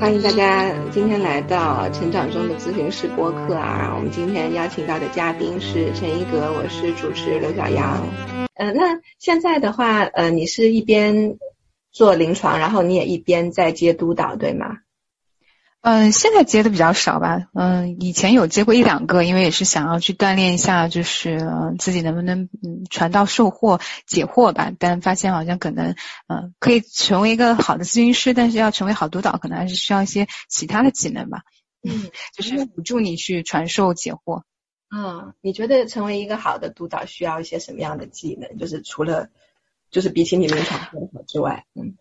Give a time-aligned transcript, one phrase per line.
[0.00, 3.94] 欢迎大家今天来到成长中的咨询师播客啊！
[3.96, 8.06] 我们今天邀请到的嘉宾是陈一格，我是主持刘小阳。
[8.54, 11.38] 呃，那现在的话，呃，你是一边
[11.90, 14.78] 做临床，然后你也一边在接督导，对吗？
[15.84, 17.50] 嗯，现在接的比较少吧。
[17.52, 21.46] 嗯，以前有接过一两个，因为也是想要去锻炼一下，就是
[21.78, 24.72] 自己能不能嗯传道授货解惑吧。
[24.78, 25.94] 但发现好像可能
[26.26, 31.42] 嗯可以成为一个好的咨询师，但是要成为好督导，可能还是需要一些其他的技能吧。
[31.86, 34.40] 嗯，就是辅助你去传授解惑。
[34.88, 38.56] 嗯，你觉得成为一个好的督导需要一些什么样的技能？
[38.56, 39.28] 就是除了
[39.90, 41.98] 就是比起你临床更好之外，嗯。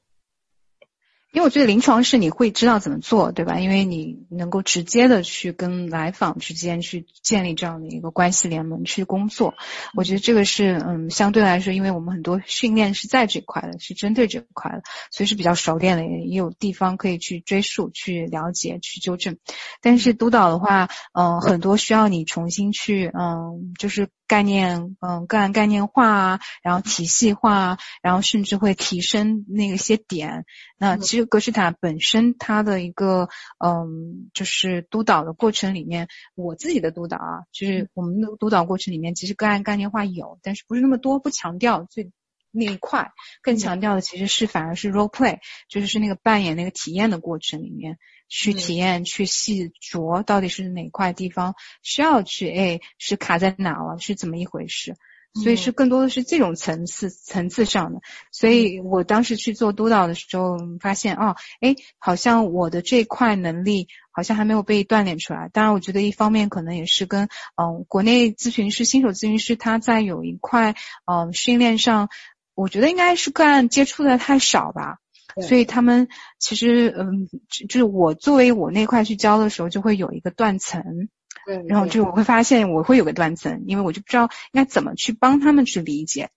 [1.34, 3.60] 因为我觉得临床是你会知道怎么做，对吧？
[3.60, 9.56] 因为你能够直接的去跟来访之间去建立这样的一个关系联盟去工作，
[9.96, 19.38] 我觉得这个是嗯相对来说，因为我们很多训练是在这块的，是针对这块的，所以是比较熟练的，也有地方可以去追溯、去了解、去纠正。
[19.82, 24.08] 但是督导的话，嗯，很多需要你重新去嗯，就是。
[24.26, 30.46] 概念，嗯，个案概念化啊，然后体系化啊，然后甚至会提升那个些点。
[30.80, 42.12] 那其实格式塔本身它的一个，嗯，就是督导的过程里面，我自己的督导啊，就是我们的督导过程里面，其实个案概念化有，但是不是那么多，不强调最
[42.52, 47.98] 那一块，更强调的其实是反而是 role play，就是是那个扮演那个体验的过程里面。
[48.30, 54.96] 去体验，去细琢到底是哪块地方需要去，哎，是卡在哪了，是怎么一回事？
[55.42, 58.02] 所以是更多的是这种层次层次上的。
[58.32, 65.50] 所以我当时去做督导的时候，发现哦，哎，好像我的这块能力好像还没有被锻炼出来。
[65.52, 70.76] 当然，我觉得一方面可能也是跟嗯，国内咨询师新手咨询师他在有一块
[71.06, 72.10] 嗯训练上，
[72.56, 74.98] 我觉得应该是个案接触的太少吧。
[75.42, 81.10] 所以他们其实，嗯，就是我作为我那块去教的时候，就会有一个断层，
[81.46, 86.30] 对，然后就我会发现我会有个断层，因为我就不知道应该怎么去帮他们去理解。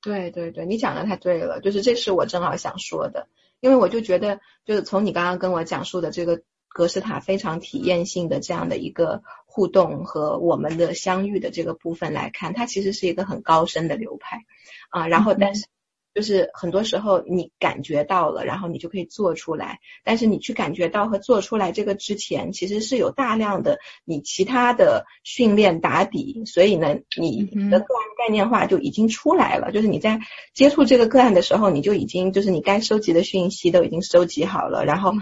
[0.00, 3.28] 对对对，你讲的太对了，就是这是我正好想说的，
[3.60, 14.44] 因为我就觉得，就是从你刚刚跟我讲述的这个格式塔非常体验性的这样的一个互动和我们的相遇的这个部分来看，它其实是一个很高深的流派
[14.90, 15.66] 啊，然后但是。
[16.14, 19.80] 就是很多时候你感觉到了，然后你就可以做出来。
[20.04, 29.72] 但是你去感觉到和做出来这个之前，其实是有大量的你其他的训练打底，所以呢，你的个案概念化就已经出来了。
[29.72, 30.20] 就是你在
[30.52, 35.14] 接触这个个案的时候，你就已经就是你该收集的讯息都已经收集好了，然后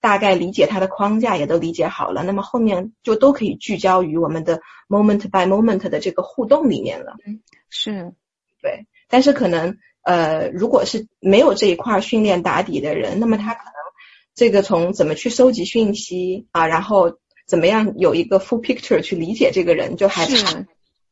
[0.00, 2.22] 大概理解它的框架也都理解好了。
[2.24, 7.16] 那么后面就都可以聚焦于我们的 moment by moment 的这个互动里面了。
[7.26, 8.14] 嗯，是，
[8.62, 9.76] 对，但是可能。
[10.02, 13.72] 呃，如果是没有这一块训练打底的人，那么他可能
[14.34, 20.66] 这个从怎么去收集讯息啊，然后怎么样有一个 full picture 去理解这个人，就还差。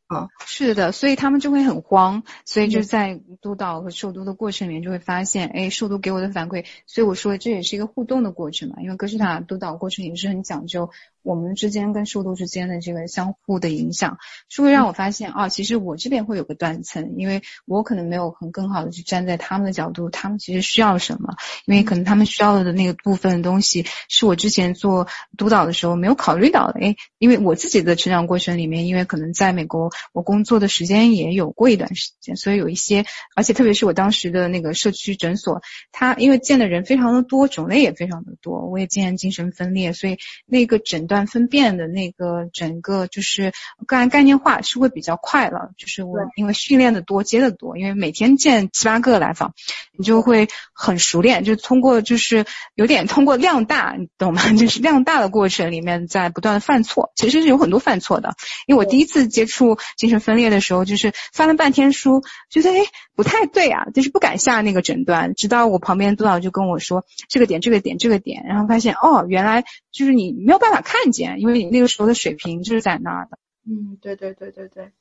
[0.07, 10.89] 啊，是的，所以他们就会很慌，所以就在督导和受督的过程里面就会发现，哎，受督给我的反馈，所以我说这也是一个互动的过程嘛，因为格式塔督导过程也是很讲究。
[11.23, 14.19] 我们之间跟受度之间的这个相互的影响，
[14.49, 21.35] 是会让我发现啊，其实我这边会有个断层，因为我可能没有很更好的去站在他们的角度，他们其实需要什么？
[21.67, 25.07] 因为可能他们需要的那个部分东西，是我之前做
[25.37, 26.81] 督导的时候没有考虑到的。
[26.81, 33.05] 哎，因为我自己的成长过程里面，因为可能在美国我工作的时间也有过一段时间，所以有一些，
[33.37, 35.61] 而且特别是我当时的那个社区诊所，
[35.93, 41.18] 它因为见的人非常的多，种类也非常的多，我也见精神分裂，所以那个诊断。
[41.27, 43.53] 分辨的那个整个就是
[43.87, 49.55] 个案概念化是会比较快了，就是我因为训练的多接的多，因为每天见七八个来访，
[49.97, 54.43] 你就会很熟练，就通过就是有点通过量大，你懂吗？
[54.53, 58.35] 就是量大的过程里面在不断的犯错，其实是有很多犯错的。
[58.67, 62.81] 因为我第一次接触精神分裂的时候，就是翻了半天书，觉得哎
[63.17, 70.98] 不太对啊，就是不敢下那个诊断，直到我旁边督导就跟我说这个点这个点这个点，然后发现哦原来就是你没有办法看。
[71.07, 73.39] 见，因为你那个时候的水平就是在那儿的。
[73.67, 74.93] 嗯，对对对对对。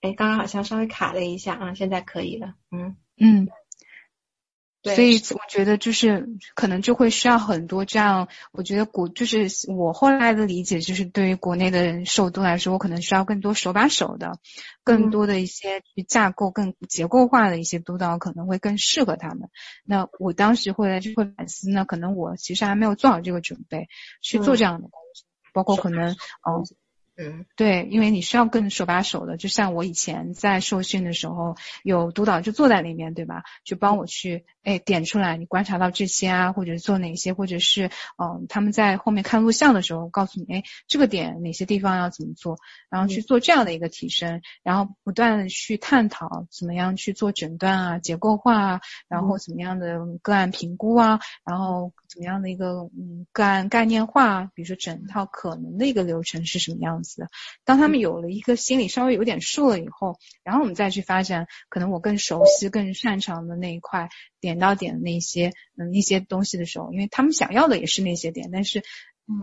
[0.00, 2.54] 哎，刚刚好像稍微卡了一下啊，现在可以了。
[2.70, 3.48] 嗯嗯。
[4.84, 14.38] 所以我觉得就是可能就会需要很多这样，我觉得国就是我后来的理解就是对于国内的受都来说，我可能需要更多手把手的，
[14.84, 19.48] 更多的一些架构更结构化的一些督导可能会更适合他们。
[19.84, 23.88] 那我当时会来就会反思呢，可能我其实还没有做好这个准备
[24.20, 26.66] 去做这样的工作，包括可能嗯
[27.16, 33.44] 嗯，对，因为你需要更手把手的，就像我以前在受训的时候，有督导就坐在里面，对吧？
[33.64, 37.86] 就帮我去，哎，点出来你观察到这些啊，或者做哪些，或者是，
[38.18, 42.58] 嗯，他们在后面看录像的时候，告诉你，哎，这个点哪些地方要怎么做，
[42.90, 57.28] 然后去做这样的一个提升，然后不断的去探讨怎么样去做诊断啊，结构化啊，然后怎么样的个案评估啊，然后怎么样的一个嗯个案概念化，比如说整套可能的一个流程是什么样子的。
[57.64, 64.08] 当他们有了一个心里稍微有点数了以后，然后我们再去发展可能我更熟悉、更擅长的那一块
[64.40, 68.82] 点到点的那些嗯一些东西的时候，因为他们想要的也是那些点，但是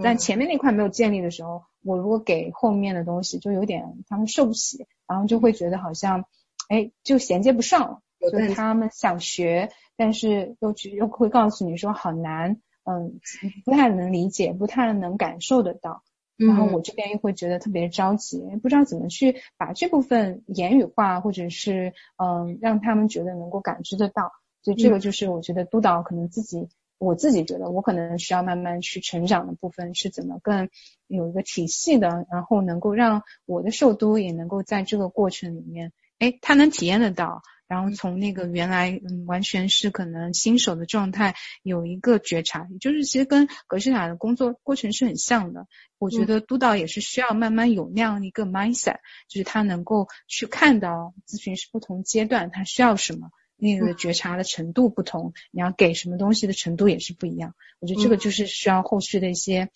[0.03, 6.25] 但前面那块没有建立的时候，我如果给后面的东西就有点他们受不起，然后就会觉得好像
[6.69, 8.01] 哎就衔接不上了。
[8.21, 13.19] 就是他们想学，但是又去又会告诉你说好难，嗯，
[13.65, 16.03] 不太能理解，不太能感受得到。
[16.47, 24.31] 然后我这边又会觉得特别着急，不知道怎么去把这部分言语化，或者是嗯让他们觉得能够感知得到。
[24.63, 30.69] 所以这个就是我觉得督导可能自己，我自己觉得我可能需要慢慢去成长的部分是怎么更
[31.07, 37.41] 有一个体系的，然后能够让我的受督也能够在这个过程里面，哎，他能体验得到。
[37.71, 45.67] 然后从那个原来嗯完全是可能新手的状态有一个觉察，也就是其实跟格式塔的工作过程是很像的。
[45.97, 48.97] 我觉得督导也是需要慢慢有那样一个 mindset，
[49.29, 57.55] 就是他能够去看到咨询师不同阶段他需要什么，那个觉察的程度不同，你要给什么东西的程度也是不一样。
[57.79, 59.69] 我觉得这个就是需要后续的一些。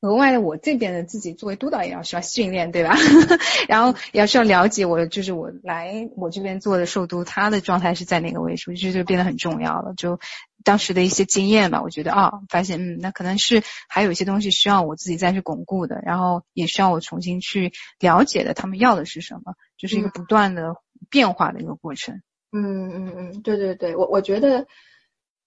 [0.00, 2.94] 额外的，我这边的自己作为督导也要需要训练，对吧？
[3.66, 9.94] 然后也要需要了解我，就是我来我这边做的受督，他的状态是在哪个位数，这就变得很重要了。
[9.96, 10.20] 就
[10.64, 20.74] 当时的一些经验吧，我觉得啊，发现嗯，那可能是还有一些东西需要我自己再去巩固的，然后也需要我重新去了解的，他们要的是什么，就是一个不断的
[21.08, 22.20] 变化的一个过程。
[22.52, 24.66] 嗯嗯嗯，对对对，我我觉得。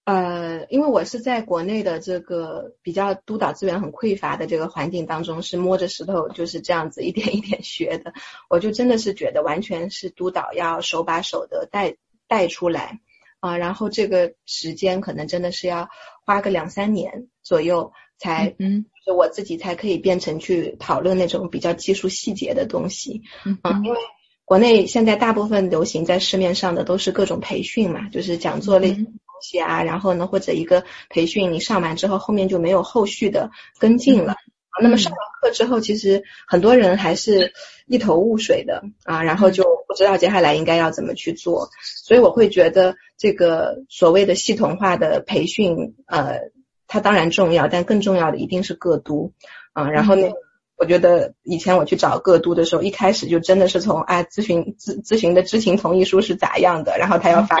[0.04, 8.12] 呃，因为我是在国内的这个比较督导资源很匮乏的这个环境当中，是摸着石头就是这样子一点 一点学的。
[8.48, 13.00] 我就真的是觉得完全是督导要手把手的带带出来
[13.38, 15.88] 啊，然后这个时间可能真的是要
[16.24, 23.22] 花个两三年左右才，嗯，就我自己才可以变成去讨论那种比较技术细节的东西。
[23.44, 23.98] 嗯，因为
[24.44, 28.96] 国内现在大部分流行在市面上的都是各种培训嘛，就是讲座类。
[29.40, 34.36] 些啊，然后呢，或者一个培训你上完之后，后面就没有后续的跟进了。
[34.80, 37.52] 那么上完课之后，其实很多人还是
[37.86, 41.68] 一头雾水的啊，然后就不知道接下来应该要怎么去做。
[41.82, 46.52] 所以我会觉得这个所谓的系统化的培训，呃，
[46.86, 49.32] 它当然重要，但更重要的一定是个督
[49.72, 49.90] 啊。
[49.90, 50.28] 然后呢，
[50.76, 57.58] 我觉得以前我去找个督的时候，一开始就真的是从啊咨询咨咨询的知情同意书是咋样的，然后他要发。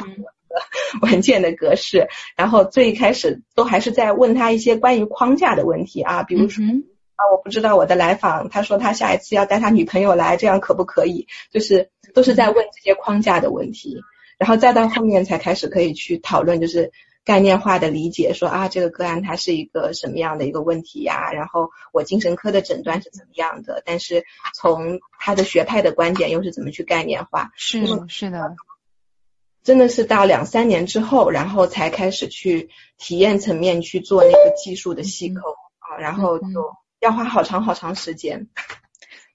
[1.02, 11.26] 文件的格式，然后最开始都还是在问他一些关于框架的问题啊，比如说啊，我不知道我的来访，他说他下一次要带他女朋友来，这样可不可以？
[11.52, 14.02] 就是都是在问这些框架的问题，
[14.38, 16.90] 然后再到后面才开始可以去讨论，就是
[17.22, 21.30] 概念化的理解，说啊，这个个案它是一个什么样的一个问题呀？
[21.32, 23.82] 然后我精神科的诊断是怎么样的？
[23.84, 24.24] 但是
[24.54, 27.50] 从他的学派的观点又是怎么去概念化？
[27.54, 28.56] 是是的。
[29.62, 35.40] 真的是到两三年之后，然后才开始去体验层面去做那个技术的细抠
[35.78, 36.46] 啊，然后就
[37.00, 38.48] 要花好长好长时间。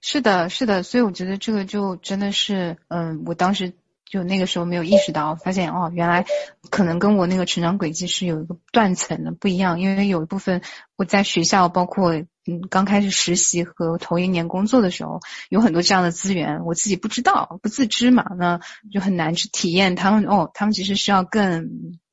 [0.00, 3.72] 是的，是的，所以我觉得这个就真的是，嗯，我当时
[4.04, 6.26] 就那个时候没有意识到，发现哦，原来
[6.70, 10.62] 可能跟我那个成长轨迹是有一个断层的不一样，因为有一部分
[10.96, 12.24] 我在学校包括。
[12.48, 18.60] 嗯，刚开始实习和头一年工作的时候，有很多这样的资源，我自己不知道，不自知嘛，那
[18.92, 20.24] 就很难去体验他们。
[20.26, 21.64] 哦，他们其实需要更，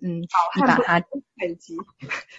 [0.02, 0.22] 嗯，
[0.56, 0.94] 你把它
[1.38, 1.76] 很基，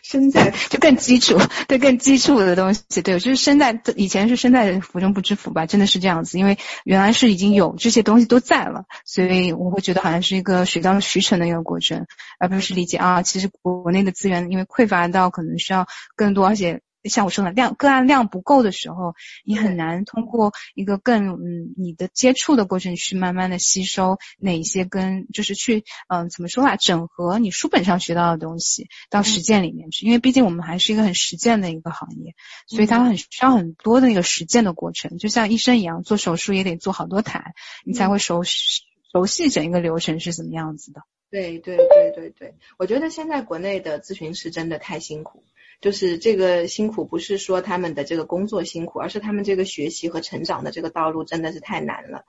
[0.03, 12.07] 身在 就更基础，对，更基础的东西，对，就是身在以前是身在福中不知福吧，真的是这样子，因为原来是已经有这些东西都在了，所以我会觉得好像是一个水到渠成的一个过程，
[12.41, 15.87] 而不是理解啊，其实国内的资源因为匮乏到可能需要
[16.17, 16.81] 更多，而且。
[17.09, 32.35] 像我说的量个案量不够的时候，你很难通过一个更嗯你的接触的过程去慢慢的吸收哪些跟就是去嗯怎么说啊整合你书本上学到的东西到实践里面去，因为毕竟我们还是一个很实践的一个行业，
[32.67, 41.03] 所以它很需要很多的那个实践的过程，就像医生一样，做手术也得做好多台，你才会熟熟悉整一个流程是怎么样子的。
[41.31, 45.43] 对对对对对，我觉得现在国内的咨询师真的太辛苦。
[45.81, 52.25] 就是这个辛苦不是说他们的这个工作辛苦，而是他们这个学习和成长的这个道路真的是太难了。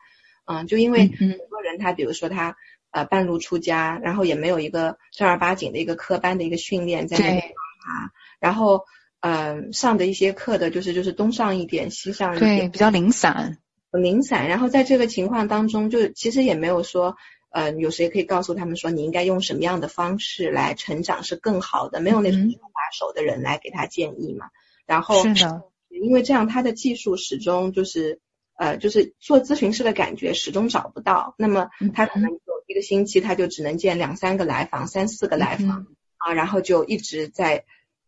[0.46, 2.56] 嗯，就因为很多人他比如说他
[2.92, 8.84] 呃半路出家，然后也没有一个正儿八经的一个科班的一个训练在那里啊，然后
[9.22, 13.58] 嗯上的一些课的就是就是东上一点西上一点，对，比较零散，
[13.92, 14.48] 零散。
[14.48, 17.16] 然后在这个情况当中，就其实也没有说。
[17.56, 22.02] 呃，有谁可以告诉他们说你应该用什么样的方式来成长是更好的？
[22.02, 24.48] 没有那种手把手的人来给他建议嘛。
[24.86, 28.20] 然后是的，因为这样他的技术始终就是
[28.58, 31.34] 呃，就是做咨询师的感觉始终找不到。
[31.38, 37.64] 那么他可能有一个星期他就只能见两三个来访，三四个来访啊，然后就一直在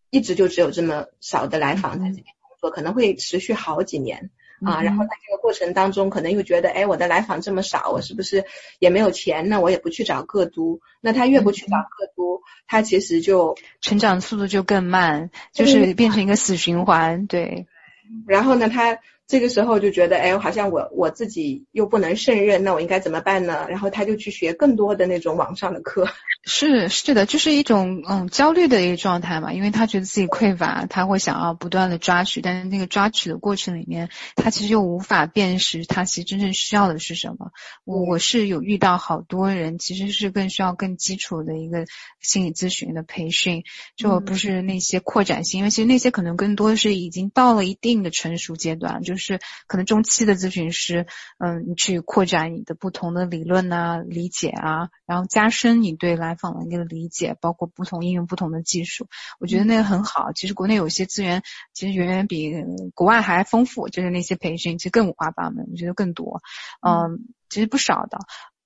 [0.10, 4.30] 一直就只有这么少的来访在这边工作，可能会持续好几年。
[4.66, 8.46] 啊，然后在这个过程当中，可能又觉得，哎，我的来访这么少，我是不是
[8.80, 9.62] 也没有钱呢？
[9.62, 17.68] 我也不去找个督，那他越不去找个督，他其实就成长速度就更慢，就是变成一个死循环，对。
[18.28, 19.00] 然后呢，他。
[19.28, 23.68] 这个时候就觉得，哎，好像我我自己又不能胜任，那我应该怎么办呢？
[23.70, 26.08] 然后他就去学更多的那种网上的课。
[26.50, 34.08] 是是的，就是一种嗯焦虑的一个状态嘛，因为他觉得自己匮乏，他会想要不断的抓取，但是那个抓取的过程里面，
[34.38, 37.52] 他其实又无法辨识他其实真正需要的是什么。
[37.84, 41.86] 我我是有遇到好多人，其实是更需要更基础的一个
[42.22, 43.66] 心理咨询的培训，
[43.98, 49.17] 就不是那些扩展性，因为其实那些可能更多的是已经到了一定的成熟阶段，就。
[49.17, 49.17] 是
[49.68, 51.08] 可能中期的咨询师，
[51.40, 59.08] 嗯，你去扩展你的不同的理论啊、理解啊，然后加深你对来访的一个理解，包括不同应用不同的技术，
[59.40, 60.32] 我觉得那个很好。
[60.34, 61.44] 其实国内有些资源
[61.74, 62.54] 其实远远比
[62.94, 66.42] 国外还丰富，就是那些培训其实更五花八门，我觉得更多，
[66.82, 68.20] 嗯，其实不少的，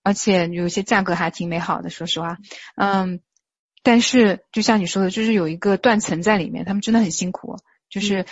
[0.03, 2.37] 而且有些价格还挺美好的，说实话，
[2.75, 3.21] 嗯，
[3.83, 7.57] 但是就像你说的，就是有一个断层在里面，他们真的很辛苦，
[7.89, 8.25] 就是。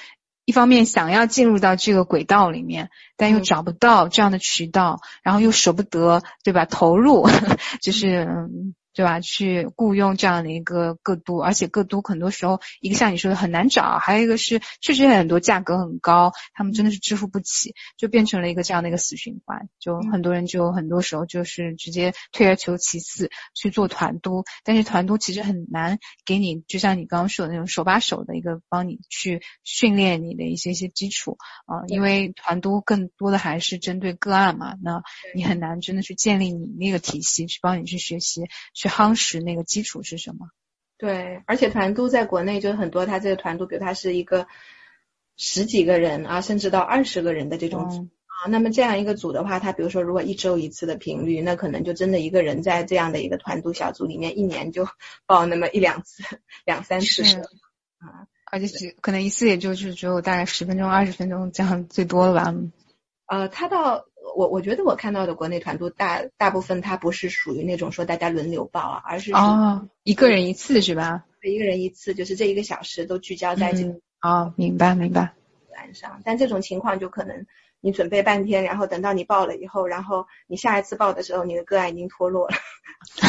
[0.49, 6.65] 一方面想要进入到这个轨道里面，但又找不到这样的渠道，然后又舍不得，对吧？
[6.65, 7.29] 投入
[7.83, 8.27] 就是。
[8.93, 9.19] 对吧？
[9.19, 19.69] 去雇佣这样的一个个督，而且个督很多时候，一个像你说的很难找，还有一个是确实很多价格很高，他们真的是支付不起，就变成了一个这样的一个死循环。
[19.79, 35.01] 就很多人就很多时候就是直接退而求其次去做团督，但是团督其实很难给你，就像你刚刚说的那种手把手的一个帮你去训练你的一些些基础啊，因为团督更多的还是针对个案嘛，那
[35.35, 38.41] 你很难真的去建立你那个体系去帮你去学习
[38.79, 38.87] 去。
[38.87, 40.47] 夯实那个基础是什么？
[40.97, 44.47] 对，而且团督在国内就很多，他这个团督，比如他是一个
[45.35, 48.47] 十几个人啊，甚至到二十个人的这种组啊。
[48.49, 54.87] 那么这样一个组的话，他比如说如果一周一次的频率，那可能就真的一个人在这样的一个团督小组里面，一年就
[55.25, 56.23] 报那么一两次、
[56.65, 57.23] 两三次
[57.99, 58.27] 啊。
[58.51, 62.55] 而且只可能一次也就是只有大概十分钟、二十分钟这样最多了吧？
[63.27, 64.05] 呃，他到。
[64.35, 71.25] 我我觉得我看到的国内团队大大部分它不是属于那种说大家轮流报啊，而是哦一个人一次是吧？
[71.41, 75.33] 一个人一次，就是这一个小时都聚焦在这个哦，明白明白。
[75.75, 77.45] 晚上，但这种情况就可能
[77.79, 82.57] 你准备半天，然后等到你报了以后，然后你下一次报的时候，你的个案已经脱落了。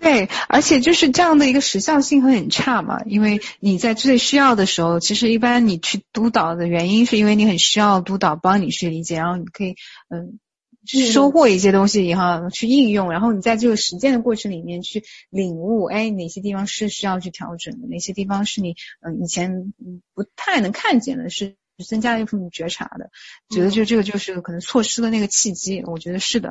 [0.00, 9.76] 对，而且就是这样的一个时效性会很差嘛，因为你在最需要的时候，其实一般你去督导的原因是因为你很需要督导帮你去理解，然后你可以
[10.10, 10.38] 嗯
[10.86, 19.72] 去收获一些东西以后去应用，然后你在这个实践的过程里面去领悟，哎哪些地方是需要去调整的，哪些地方是你嗯以前
[20.12, 21.56] 不太能看见的，是
[21.88, 23.10] 增加了一份觉察的，
[23.48, 26.50] 觉得就这个就是可能错失了那个契机，我觉得是的。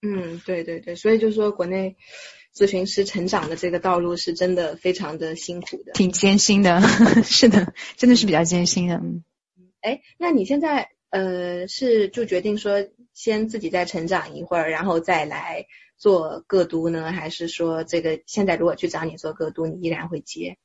[0.00, 1.96] 嗯，对对对，所以就说国内。
[2.54, 6.80] 咨询师成长的这个道路是真的非常的辛苦的，挺艰辛的，
[7.24, 8.94] 是的，真的是比较艰辛的。
[8.94, 9.24] 嗯，
[9.80, 15.66] 哎，那你现在呃是就决定说先自己再成长一会儿，然后再来
[15.98, 20.56] 做个督呢，还是说这个现在如果去找你做个督，你依然会接？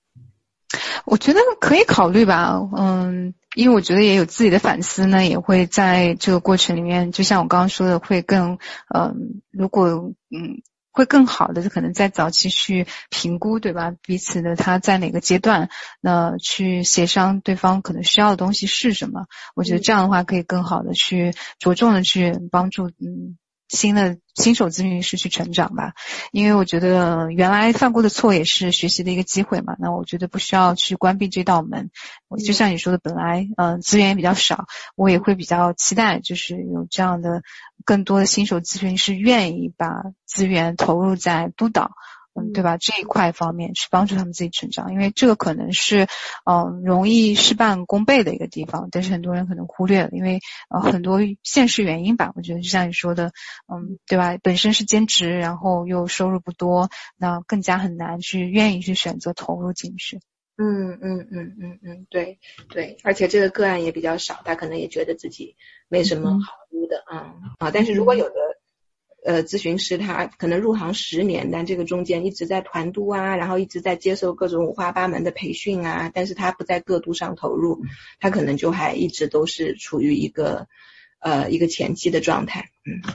[1.05, 8.59] 我觉得可以考虑吧，嗯，因为我觉得也有自己的反思呢，也会在这个过程里面，就像我刚刚说的，会更
[8.93, 10.61] 嗯，如果嗯。
[10.99, 13.93] 会更好的，就可能在早期去评估，对吧？
[14.01, 15.69] 彼此的他在哪个阶段，
[16.01, 19.27] 那去协商对方可能需要的东西是什么？
[19.55, 23.37] 我觉得这样的话可以更好的去着重的去帮助，嗯。
[23.69, 25.93] 新的新手咨询师去成长吧，
[26.31, 29.75] 因为我觉得原来犯过的错也是学习的一个机会嘛。
[29.79, 31.91] 那我觉得不需要去关闭这道门。
[32.43, 37.43] 就像你说的，本来嗯资源也比较少，我也会比较期待，就是有这样的
[37.85, 41.91] 更多的新手咨询师愿意把资源投入在督导，
[42.39, 42.77] 嗯，对吧？
[42.77, 46.07] 这一块方面去帮助他们自己成长，因为这个可能是
[46.45, 52.31] 嗯容易事半功倍的一个地方，但是很多人可能忽略了，因为呃很多现实原因吧。
[52.35, 53.31] 我觉得就像你说的，
[53.67, 54.37] 嗯，对吧？
[54.41, 60.19] 本身是兼职，然后又收入不多，那更加很难去愿意去选择投入进去。
[60.61, 62.37] 嗯嗯嗯嗯嗯，对
[62.69, 65.55] 对，而且这个个案也比较少，他可能也觉得自己
[65.87, 67.71] 没什么好估的啊啊。
[67.73, 68.35] 但是如果有的
[69.25, 77.83] 呃咨询师他可能入行十年，但这个中间一直在团督啊，然后一直在接受各种五花八门的培训啊，但是他不在个度上投入，
[78.19, 80.67] 他可能就还一直都是处于一个
[81.19, 83.13] 呃一个前期的状态，嗯。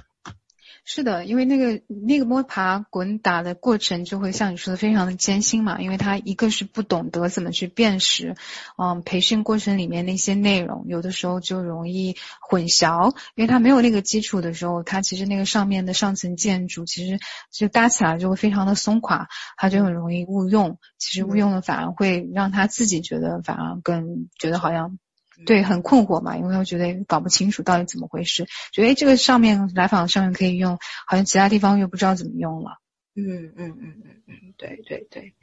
[0.86, 5.80] 是的，因为那个那个摸爬滚打的过程，就会像你说的非常的艰辛嘛。
[5.80, 8.36] 因为他一个是不懂得怎么去辨识，
[8.76, 13.16] 嗯，培训过程里面那些内容，有的时候就容易混淆。
[13.34, 17.18] 因为他没有那个基础的时候，他其实那个上面的上层建筑，其实
[17.50, 20.78] 就搭起来就会非常的松垮，他就很容易误用。
[20.98, 24.98] 其实误用了反而会让他自己觉得反而更觉得好像。
[25.46, 32.78] 对，很困惑嘛，因为我觉得搞不清楚到底怎么回事，觉得这个上面来访上面可以用，好像其他地方又不知道怎么用了。
[33.16, 35.34] 嗯嗯嗯嗯嗯，对对对，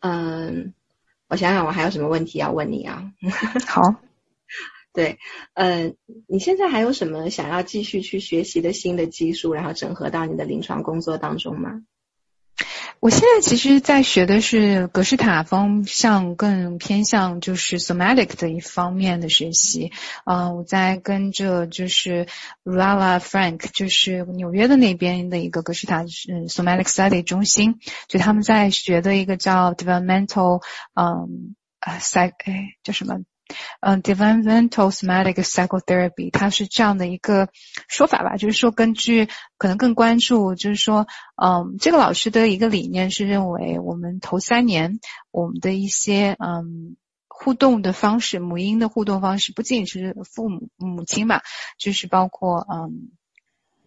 [0.00, 0.74] 嗯，
[1.28, 3.12] 我想想我还有什么问题要问你啊？
[3.68, 4.02] 好，
[4.92, 5.18] 对，
[5.54, 11.82] 嗯，你现在还有什么想要继续去学习的新的技术，然后整合到你的临床工作当中吗？
[13.00, 19.90] 我现在其实，在学的是格式塔方向，更偏向就是 somatic 的一方面的学习。
[20.26, 22.26] 嗯，我在跟着就是
[22.62, 33.20] Rala Frank，就是纽约的那边的一个格式塔嗯 somatic study 中心，就他们在学的一个叫 developmental 嗯啊 psych 哎叫什么？
[33.80, 37.48] 嗯，developmental somatic psychotherapy，它是这样的一个
[37.88, 39.28] 说法吧，就是说根据
[39.58, 46.96] 可能更关注，就是说，嗯，这个老师的一个理念是认为，我们头三年我们的一些嗯
[47.28, 51.40] 互动的方式，母婴的互动方式，不仅仅是父母母亲嘛，
[51.78, 53.10] 就是包括嗯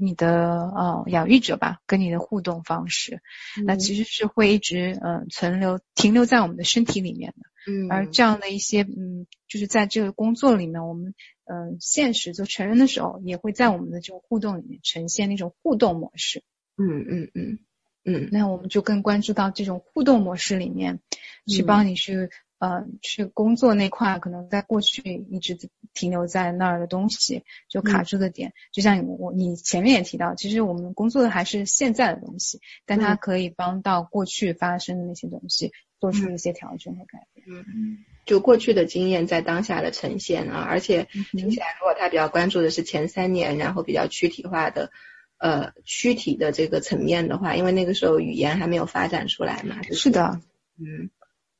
[0.04, 3.22] 你的呃养育者吧，跟你的互动方式，
[3.66, 7.44] 那其实是会一直嗯存留停留在我们的身体里面的。
[7.66, 11.14] 嗯，而这样的一些，嗯，就是在这个工作里面，我们，
[11.46, 16.44] 嗯，现实做成人的时候，也会在我们的这种互动里面呈现那种互动模式。
[16.76, 17.60] 嗯嗯嗯
[18.04, 21.00] 嗯，那我们就更关注到这种互动模式里面，
[21.48, 22.30] 去帮你去，
[22.64, 25.58] 呃，去工作那块，可能在过去一直
[25.94, 35.72] 停留在那儿的东西，就卡住的点，就像你我你前面也提到，其实我们工作的还是现在的东西，但它可以帮到过去发生的那些东西。
[36.00, 37.46] 做出一些调整和改变。
[37.48, 44.92] 嗯嗯，就过去的经验在当下的呈现啊，而且听起来，如果他比较关注的是前三年，然后比较躯体化的，
[45.38, 49.82] 呃，躯体的这个层面的话，因为那个时候语言还没有发展出来嘛。
[49.94, 50.42] 是的。
[50.78, 51.10] 嗯，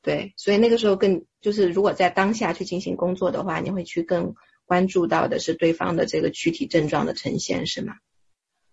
[0.04, 4.34] 对，所以那个时候更就是如果在当下去进行工作的话，你会去更
[4.66, 7.94] 关注到的是对方的这个躯体症状的呈现，是吗？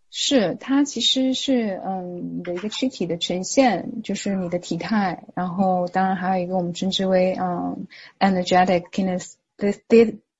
[0.10, 7.88] 是，它其实是嗯你的一个躯体的呈现，就是你的体态，然后当然还有一个我们称之为嗯
[8.20, 8.92] energetic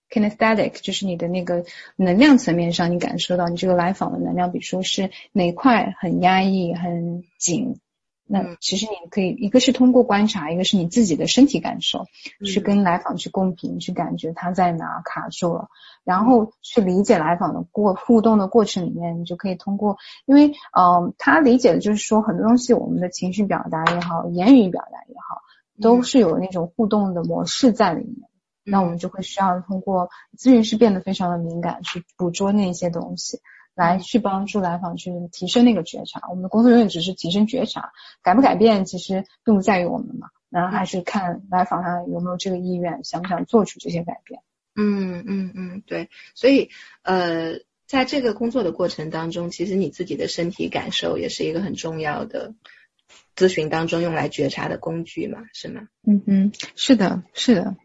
[0.10, 1.64] kinesthetic，就是你的那个
[1.96, 7.80] 能量层面上，你感受到你这个来访的能量，比如说是哪块很压抑、很紧。
[8.34, 12.06] 那其实你可以，一个是通过观察，一个是你自己的身体感受，
[12.46, 15.68] 去跟来访去共频，去感觉他在哪卡住了，
[16.06, 25.42] 然后去理解来访的过互动的过程里面，你就可以通过，因为嗯，他理解的就是说很多东西，我们的情绪表达也好，言语表达也好，
[25.82, 28.30] 都是有那种互动的模式在里面，
[28.64, 33.42] 那我们就会需要通过咨询师变得非常的敏感，去捕捉那些东西。
[33.76, 44.42] 来去帮助来访去提升那个觉察，我们的工作永远只是提升觉察，改不改变其实并不在于我们嘛，然后还是看来访他有没有这个意愿，想不想做出这些改变。
[44.76, 46.70] 嗯嗯嗯，对，所以
[47.02, 52.54] 呃，在这个工作的过程当中，其实你自己的身体感受也是一个很重要的
[53.36, 55.88] 咨询当中用来觉察的工具嘛，是吗？
[56.08, 57.76] 嗯嗯，是的，是的。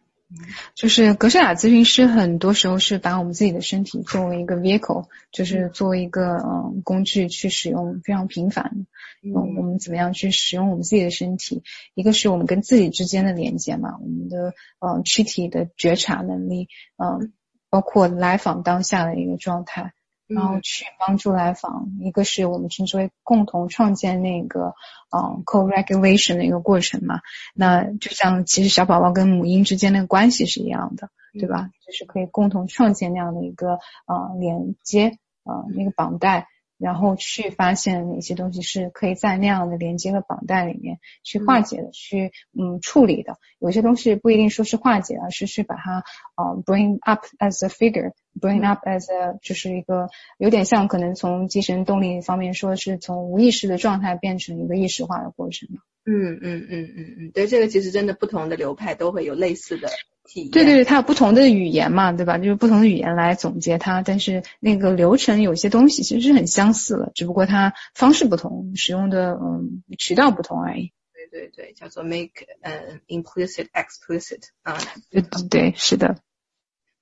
[0.74, 8.86] 就是格式塔咨询师很多时候是把我们自己的身体作为一个 vehicle，就是作为一个嗯工具去使用，非常频繁。
[9.22, 11.62] 嗯，我们怎么样去使用我们自己的身体？
[11.94, 17.32] 一个是我们跟自己之间的连接嘛，我们的呃躯体的觉察能力，嗯，
[17.70, 19.92] 包括来访当下的一个状态。
[20.28, 24.74] 然后去帮助来访，一个是我们称之为共同创建那个
[25.10, 27.20] 嗯 co-regulation 的一个过程嘛，
[27.54, 31.70] 那就像其实小宝宝跟母婴之间的关系是一样的，对吧？
[31.86, 43.38] 就是可以共同创建那样的一个呃连接呃那个绑带，然后去发现哪些东西是可以在那样的连接和绑带里面去化解的，去嗯处理的。
[43.58, 50.08] 有些东西不一定说是化解，而是去把它啊 bring up as a figure，bring up as a 就是一个
[50.38, 55.80] 有点像可能从精神动力方面说是从无意识的状态变成一个意识化的过程嘛。
[56.06, 59.88] 嗯嗯嗯嗯嗯，对，这个其实真的不同的流派都会有类似的。
[60.32, 62.36] 对对对，它有不同的语言嘛，对吧？
[62.38, 70.92] 就是不同的语言来总结它，但是那个流程有些东西其实是很相似的，只不过它方式不同，使用的嗯渠道不同而已。
[71.12, 74.78] 对对对，叫做 make 嗯 implicit explicit 啊。
[75.10, 76.16] 对对是的。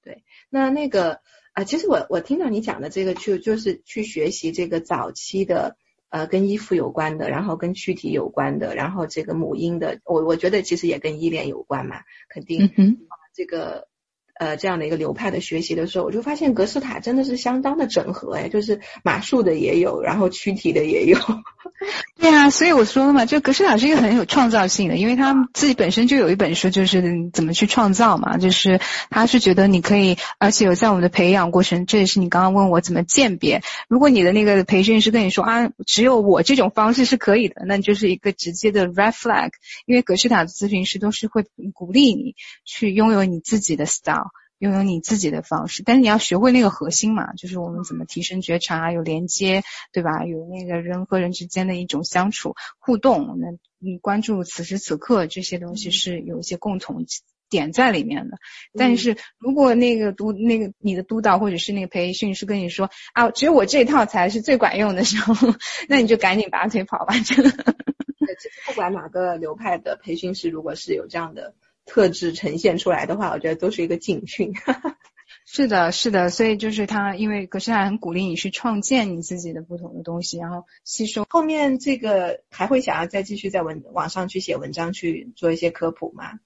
[0.03, 1.21] 对，那那个
[1.55, 5.77] 啊，其实我我听到你讲的这个，就就是去学习这个早期的
[6.15, 12.71] 呃跟衣服有关的，然后跟躯体有关的，然后这个母婴的，我我觉得其实也跟依恋有关嘛，肯定。
[13.35, 13.89] 这个
[14.39, 21.19] 呃这样的一个流派的学习的时候，我就发现格式塔真的是相当的整合哎，就是马术的也有，然后躯体的也有。
[22.19, 33.61] 对啊，所以我说了嘛，就格式塔是一个很有创造性的，因为他自己本身就有一本书，就是怎么去创造嘛，就是他是觉得你可以，而且有在我们的培养过程，这也是你刚刚问我怎么鉴别。
[33.89, 39.51] 如果你的那个培训师跟你说啊，只有我这种方式是可以的，那就是一个直接的 red flag，
[39.85, 41.45] 因为格式塔的咨询师都是会
[41.75, 44.24] 鼓励你去拥有你自己的 style。
[44.65, 50.25] 拥有你自己的方式，但是你要学会那个核心嘛，就是我们怎么提升觉察，有连接，对吧？
[50.25, 53.49] 有那个人和人之间的一种相处互动，那
[53.79, 57.05] 你关注此时此刻这些东西是有一些共同
[57.51, 58.39] 点在里面的。
[58.73, 65.35] 但是如果那个督那个你的督导或者是那个培训师跟你说啊，只有我这套才是最管用的时候，
[65.91, 67.51] 那你就赶紧拔腿跑吧，真的。
[68.41, 71.55] 其实不管哪个流派的培训师，如果是有这样的。
[71.87, 74.53] 特质呈现出来的话，我觉得都是一个警讯。
[75.47, 81.27] 是的，是的，所以就是他，因为格式塔很鼓励你去创建你自己的不同的东西，然后吸收。
[81.29, 86.39] 后面这个还会想要再继续在文网上去写文章去做一些科普吗？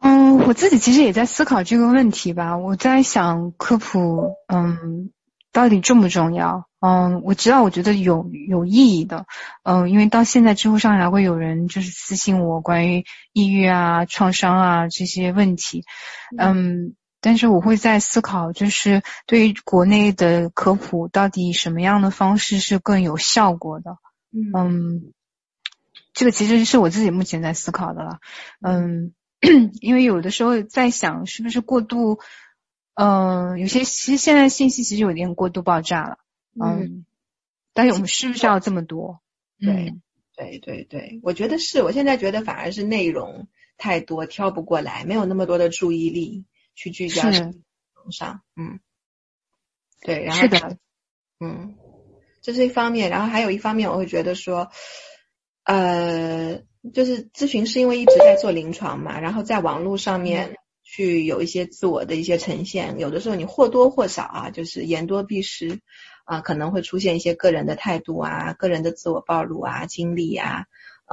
[0.00, 2.58] 嗯，我自己其实也在思考这个问题吧。
[2.58, 5.10] 我在想科普，嗯，
[5.54, 6.68] 到底重不重要？
[6.80, 9.24] 嗯，我知道，我觉得有有意义的，
[9.62, 15.84] 嗯，因为到现在知乎上还会有人就是私信我关于抑郁啊、创伤啊这些问题，
[16.36, 23.96] 嗯，但是我会在思考，就是对于国内的科普，到底什么样的方式是更有效果的？
[24.54, 25.12] 嗯，
[26.12, 28.18] 这个其实是我自己目前在思考的了，
[28.60, 29.12] 嗯，
[29.80, 32.18] 因为有的时候在想，是不是过度，
[32.94, 36.18] 嗯，有些其实现在信息其实有点过度爆炸了。
[36.60, 37.04] 嗯，
[37.72, 39.20] 但是我们需不需要这么多？
[39.58, 39.94] 对，
[40.36, 41.82] 对，对，对，我觉得是。
[41.82, 47.32] 我现在觉得反而是内容太多，挑不过来，没有那么多的注意力去聚焦
[48.10, 48.42] 上。
[48.54, 48.78] 嗯，
[50.02, 50.78] 对，然后是的，
[51.40, 51.74] 嗯，
[52.42, 53.10] 这是一方面。
[53.10, 54.70] 然后还有一方面，我会觉得说，
[55.64, 60.56] 呃，就是咨询师因为一直在做临床嘛，然后在网络上面
[60.94, 65.80] 去有一些自我的一些呈现，有的时候你或多或少啊，就是言多必失。
[66.26, 70.64] 啊，可能会出现一些个人的态度啊，个人的自我暴露啊，经历啊，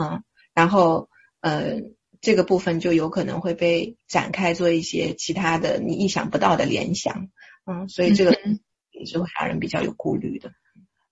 [0.01, 1.09] 嗯，然后
[1.41, 1.81] 呃，
[2.21, 7.27] 这个部分就有可能会被展开做一些其他的你意想不到的联想，
[7.65, 8.31] 嗯，所以这个
[8.91, 10.53] 也是会让人比较有顾虑的。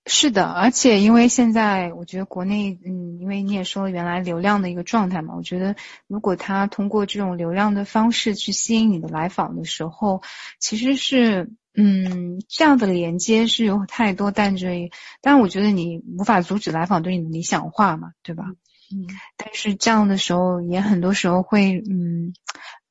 [0.10, 5.76] 是的，而且因为现在我觉得国内，嗯，因为你也说了原来流量的一个状态嘛，我觉得
[6.08, 10.22] 如果他通过这种流量的方式去吸引你的来访的时候，
[10.60, 11.52] 其实是。
[11.82, 14.90] 嗯，这样的连接是有太多，但这，
[15.22, 18.44] 但我觉得你无法阻止来访对你的理想化嘛，对吧？
[18.92, 22.34] 嗯，但是这样的时候也很多时候会，嗯，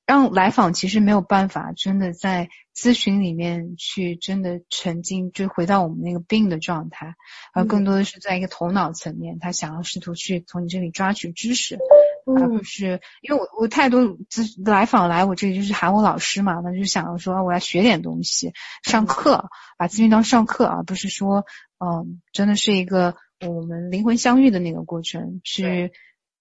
[0.09, 7.15] 让来访其实没有办法真的在咨询里面去真的沉浸，就回到我们那个病的状态，
[7.53, 11.79] 而更多的是在一个头脑层面，他想要试图去从你这里抓取知识。
[12.25, 21.45] 而不是，因为我我太多咨来访来我这里就是喊我老师嘛，那就想要说我要学点东西，上课，把咨询当上课，而不是说，
[21.79, 25.93] 嗯，真的是一个我们灵魂相遇的那个过程，去，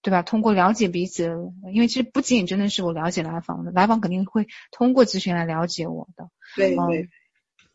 [0.02, 0.22] 对吧？
[0.22, 1.24] 通过了解彼此，
[1.74, 7.10] 因为其实不仅仅真的是我了解来访的，来访肯定会通过咨询来了解我的，对对。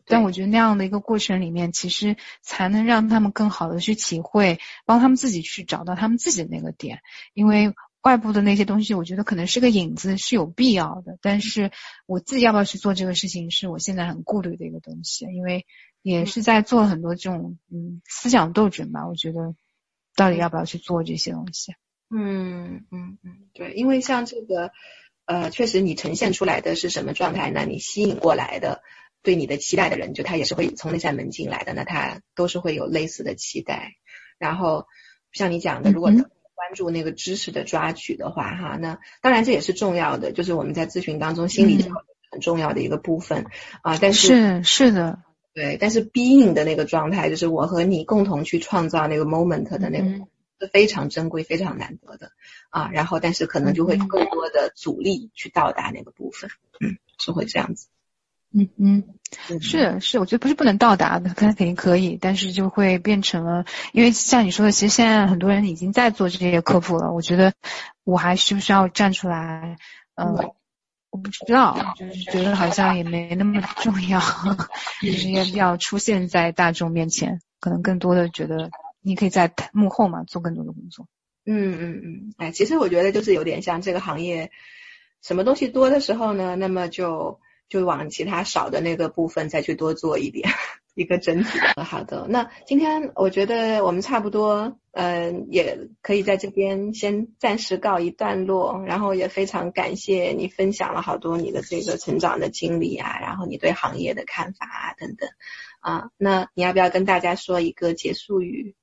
[0.05, 7.01] 但我觉得那样的一个过程里面，其实才能让他们更好的去体会，帮他们自己去找到他们自己的那个点，
[7.35, 7.73] 因为。
[8.03, 11.19] 外部的那些东西，我觉得可能是个影子，是有必要的。
[11.23, 11.71] 但是
[12.05, 15.67] 我自己要不要去做这个事情，是我现在很顾虑的一个东西，因为
[16.03, 19.07] 也是在做很多这种嗯思想斗争吧。
[19.07, 19.55] 我觉得
[20.17, 21.77] 到底要不要去做这些东西？
[22.13, 24.71] 嗯嗯嗯，对，因为像这个
[25.25, 27.65] 呃，确实你呈现出来的是什么状态呢？
[27.67, 28.83] 你吸引过来的
[29.23, 33.93] 对你的期待的人，就他也是会从那扇门进来的，那他都是会有类似的期待。
[34.39, 34.87] 然后
[35.33, 41.83] 像你讲的，如果关注那个知识的抓取的话，哈，那当然这也是重要的，就是我们在咨询当中心理
[42.31, 43.47] 很重要的一个部分
[43.83, 43.99] 啊。
[44.01, 45.19] 但是是是的，
[45.55, 50.27] 对，但是 being 的那个状态，就是我和你共同去创造那个 moment 的那个，
[50.65, 52.33] 是非常珍贵、非常难得的
[52.71, 52.91] 啊。
[52.93, 57.89] 然后，但是可能就会更多的阻力去到达那个部分，嗯，是会这样子。
[58.55, 59.05] 嗯嗯，
[59.63, 67.55] 是是，我觉得不是不能到达的，肯定可以，但是就会变成了，因为像你说的，其实现在很多人已经在做这些科普了，我觉得
[68.05, 69.79] 我还需不需要站出来？
[70.17, 70.35] 嗯，
[71.09, 74.21] 我不知道，就是觉得好像也没那么重要，
[75.01, 78.69] 就是要要出现在大众面前，可能更多的觉得
[79.03, 81.07] 你可以在幕后嘛做更多的工作。
[81.45, 84.51] 嗯嗯嗯，哎，其实我觉得就是有点像这个行业，
[85.21, 87.41] 什么东西多的时候呢，那么就。
[87.69, 90.51] 就往其他少的那个部分再去多做一点，
[90.95, 91.59] 一个整体。
[91.83, 98.85] 好的，那今天我觉得我们差不多，嗯，也可以在这边先暂时告一段落。
[98.85, 105.31] 然后也非常感谢你分享了好多你的这个成长的经历啊，然后你对行业的看法啊等等
[105.81, 106.11] 啊。
[106.19, 108.75] 那你要不要跟大家说一个结束语？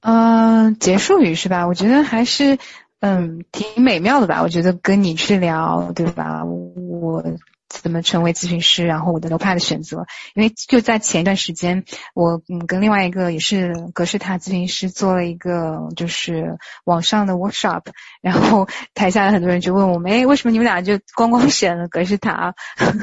[0.00, 1.66] 嗯，结束语是吧？
[1.66, 2.58] 我觉得还是。
[2.98, 4.40] 嗯，挺美妙的吧？
[4.42, 6.44] 我觉得跟你去聊，对吧？
[6.44, 7.22] 我
[7.68, 17.82] 怎么成为咨询师，然后我的流派的选择，因为就在前一段时间，我嗯跟另外一个也是格式塔咨询师做了一个就是网上的 workshop，
[18.22, 22.54] 然后台下的很多人就问我们，哎，为什么你们俩就光光选了格式塔？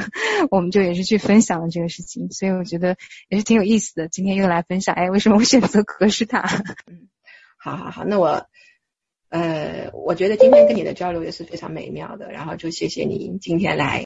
[0.49, 2.95] 我们就也是去分享了这个事情，所以我觉得
[3.29, 4.07] 也是挺有意思的。
[4.07, 6.41] 今天又来分享，哎，为什么我选择格式塔？
[6.87, 7.09] 嗯，
[7.57, 8.45] 好好好，那我。
[9.29, 14.03] 呃，我觉得今天跟你的交流也是非常美妙的，然后就谢谢你今天来。